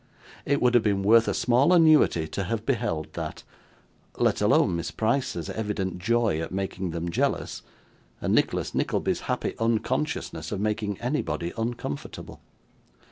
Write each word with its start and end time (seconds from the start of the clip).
It 0.45 0.63
would 0.63 0.73
have 0.73 0.81
been 0.81 1.03
worth 1.03 1.27
a 1.27 1.33
small 1.35 1.71
annuity 1.71 2.27
to 2.29 2.45
have 2.45 2.65
beheld 2.65 3.13
that; 3.13 3.43
let 4.17 4.41
alone 4.41 4.75
Miss 4.75 4.89
Price's 4.89 5.47
evident 5.51 5.99
joy 5.99 6.39
at 6.41 6.51
making 6.51 6.89
them 6.89 7.11
jealous, 7.11 7.61
and 8.19 8.33
Nicholas 8.33 8.73
Nickleby's 8.73 9.19
happy 9.29 9.53
unconsciousness 9.59 10.51
of 10.51 10.59
making 10.59 10.99
anybody 11.01 11.53
uncomfortable. 11.55 12.41